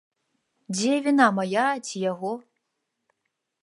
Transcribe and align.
Дзе 0.77 0.93
віна 1.09 1.27
мая 1.41 1.69
ці 1.87 1.97
яго? 2.11 2.31